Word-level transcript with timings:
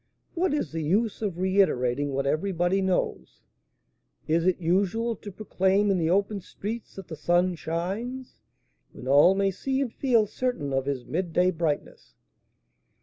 What 0.33 0.51
is 0.51 0.71
the 0.71 0.81
use 0.81 1.21
of 1.21 1.37
reiterating 1.37 2.11
what 2.11 2.25
everybody 2.25 2.81
knows? 2.81 3.43
Is 4.27 4.47
it 4.47 4.59
usual 4.59 5.15
to 5.17 5.31
proclaim 5.31 5.91
in 5.91 5.99
the 5.99 6.09
open 6.09 6.39
streets 6.39 6.95
that 6.95 7.07
the 7.07 7.15
sun 7.15 7.53
shines, 7.53 8.41
when 8.93 9.07
all 9.07 9.35
may 9.35 9.51
see 9.51 9.79
and 9.79 9.93
feel 9.93 10.25
certain 10.25 10.73
of 10.73 10.87
his 10.87 11.05
midday 11.05 11.51
brightness?'" 11.51 12.15